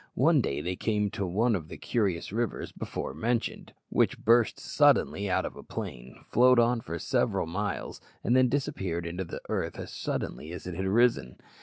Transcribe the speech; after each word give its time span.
One 0.15 0.41
day 0.41 0.61
they 0.61 0.75
came 0.75 1.11
to 1.11 1.27
one 1.27 1.53
of 1.53 1.67
the 1.67 1.77
curious 1.77 2.31
rivers 2.31 2.71
before 2.71 3.13
mentioned, 3.13 3.71
which 3.89 4.17
burst 4.17 4.59
suddenly 4.59 5.29
out 5.29 5.45
of 5.45 5.55
a 5.55 5.61
plain, 5.61 6.25
flowed 6.31 6.57
on 6.57 6.81
for 6.81 6.97
several 6.97 7.45
miles, 7.45 8.01
and 8.23 8.35
then 8.35 8.49
disappeared 8.49 9.05
into 9.05 9.25
the 9.25 9.41
earth 9.47 9.77
as 9.77 9.93
suddenly 9.93 10.53
as 10.53 10.65
it 10.65 10.73
had 10.73 10.87
risen. 10.87 11.37